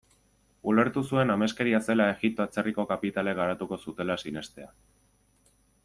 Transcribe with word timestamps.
Ulertu 0.71 1.03
zuen 1.09 1.33
ameskeria 1.33 1.81
zela 1.93 2.07
Egipto 2.13 2.45
atzerriko 2.47 2.87
kapitalek 2.93 3.39
garatuko 3.41 3.81
zutela 3.85 4.17
sinestea. 4.25 4.71